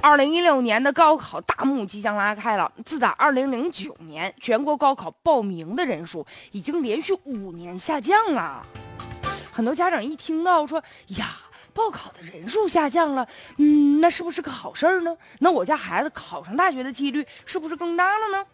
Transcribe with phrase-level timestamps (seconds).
[0.00, 2.70] 二零一六年的高考大幕即将拉开了。
[2.84, 8.64] 自打二零零九年，全国高考报名的人数已经连续五年下降了。
[9.50, 10.82] 很多家长一听到说
[11.18, 11.26] 呀，
[11.74, 13.26] 报考的人数下降了，
[13.56, 15.16] 嗯，那是不是个好事儿呢？
[15.40, 18.46] 那我家孩子考上大学的几率是不是更大了呢？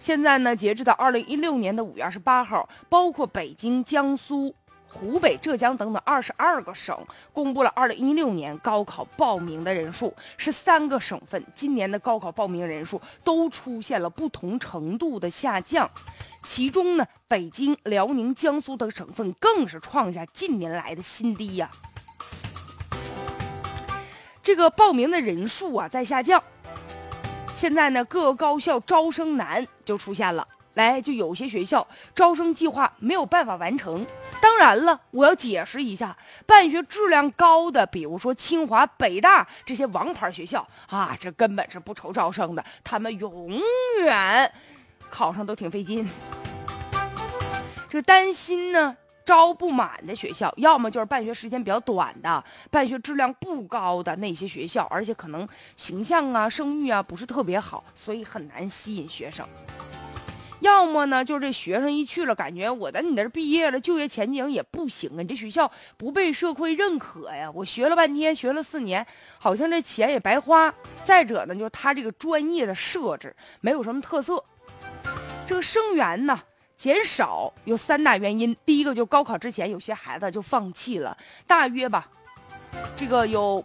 [0.00, 4.54] 现在呢，截止到二零一六年的五月二十八号，包括北京、江苏。
[4.94, 6.96] 湖北、浙江等等二十二个省
[7.32, 15.90] 公布了二零一六年高考报名的人数，是三个省份今年的高考报名人数都出现了不同程度的下降，
[16.44, 21.68] 其中呢，北京、辽宁、江苏等省份更是创下近年来的新低呀。
[24.42, 26.42] 这个报名的人数啊在下降，
[27.54, 30.46] 现在呢，各个高校招生难就出现了。
[30.74, 34.06] 来，就有些学校招生计划没有办法完成。
[34.40, 36.16] 当然了，我要解释一下，
[36.46, 43.60] 办学质量高的，比如说清华、北大这些王牌学校啊，这根本是不愁招生的，他们永
[44.00, 44.52] 远
[45.08, 46.08] 考上都挺费劲。
[47.88, 59.46] 这担心呢，招不满的学校，要么就是办学时间比较短的，办学质量不高的那些学校，而且可能形象啊、声誉啊不是特别好，所以很难吸引学生。
[60.64, 67.50] 要么呢，就是这学生一去了，感觉我在你那儿毕业了，就业前景也不行啊，你这学校不被社会认可呀。
[67.54, 69.06] 我学了半天，学了四年，
[69.38, 70.74] 好像这钱也白花。
[71.04, 74.42] 再者呢，就是他这个专业的设置没有什么特色，
[75.46, 76.40] 这个生源呢
[76.78, 78.56] 减少有三大原因。
[78.64, 81.14] 第一个就高考之前有些孩子就放弃了，
[81.46, 82.08] 大约吧，
[82.96, 83.62] 这个有。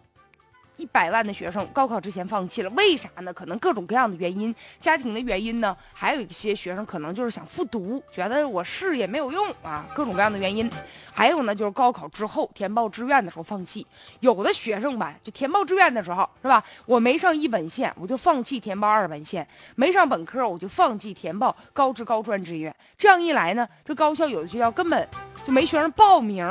[0.79, 3.33] 一百万的学生高考之前放弃了，为啥呢？
[3.33, 10.71] 可能各种各样的原因，家庭的原因呢，还有一些学生可能就是想复读，觉得我试也没有用啊，各种各样的原因。
[11.13, 13.85] 还有呢，就是高考之后填报志愿的时候放弃，
[14.21, 16.63] 有的学生吧，就填报志愿的时候是吧？
[16.85, 19.43] 我没上一本线，我就放弃填报二本线；
[19.75, 22.73] 没上本科，我就放弃填报高职高专志愿。
[22.97, 25.05] 这样一来呢，这高校有的学校根本
[25.45, 26.47] 就没学生报名。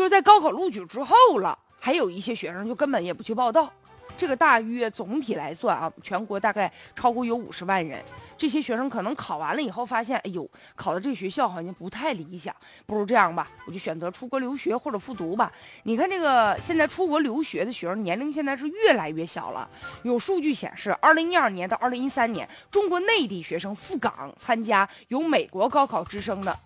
[0.00, 3.70] 就是在高考录取之后了，还有一些学生就根本也不去报到。
[4.16, 8.02] 这个大约总体来算啊，全国大概超过有五十万人。
[8.38, 12.56] 这些学生可能考完了以后发现，哎呦，考的这学校好像不太理想，
[12.86, 15.52] 不如这样吧，我就选择出国留学或者复读吧。
[15.82, 19.68] 你看这个现在出国留学的学生年龄现在是越来越小了。
[20.02, 26.58] 有数据显示，二零一二年到二零一三年，中国内地学生赴港参加由美国高考直升的。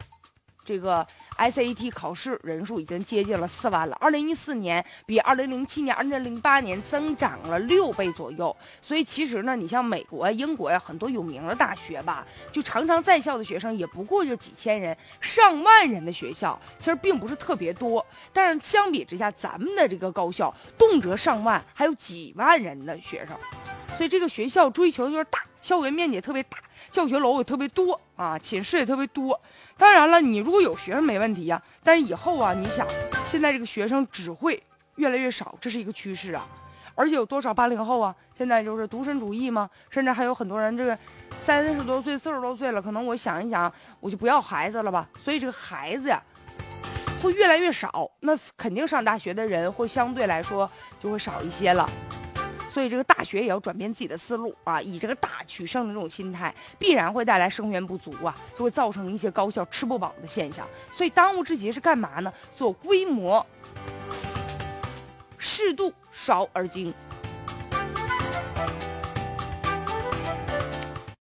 [0.64, 3.97] 这个 SAT 考试人数已经接近了四万了。
[4.00, 8.54] 二零一四年比二零零七年、二零零八年增长了六倍左右。
[8.80, 18.04] 所以其实呢，你像美国、英国呀，很多有名的大学吧，就常常在校的学生也不过就几千人，上万人的学校其实并不是特别多。
[18.32, 23.36] 但是相比之下，咱们的这个高校动辄上万，还有几万人的学生，
[23.96, 26.58] 所以这个学校追求就是大，校园面积也特别大。
[26.92, 29.41] 教学楼也特别多啊，寝室也特别多。
[29.78, 32.86] 当然了，你如果有学生没问题呀，但是以后啊，你想，
[33.25, 34.62] 现在这个学生只会
[34.97, 36.47] 越来越少，这是一个趋势啊。
[36.94, 40.97] 而且有多少八零后啊，现在就是独身主义嘛，甚至还有很多人这个
[41.42, 45.08] 三十多岁、四十多岁了，可能我想一想，我就不要孩子了吧。
[45.25, 46.22] 所以这个孩子呀，
[47.22, 50.70] 会越来越少，那肯定上大学的人会相对来说
[51.00, 51.88] 就会少一些了。
[52.75, 60.69] 所以这个大学也要转变自己的思路啊，以这个大取胜的这种心态，必然会带来生源不足啊，就会造成一些高校吃不饱的现象。
[60.91, 62.33] 所以当务之急是干嘛呢？
[62.53, 63.47] 做规模，
[65.39, 66.93] 适度少而精。